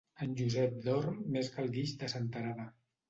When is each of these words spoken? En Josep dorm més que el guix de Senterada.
En 0.25 0.31
Josep 0.37 0.79
dorm 0.87 1.19
més 1.35 1.51
que 1.57 1.61
el 1.65 1.71
guix 1.77 1.93
de 2.01 2.13
Senterada. 2.15 2.67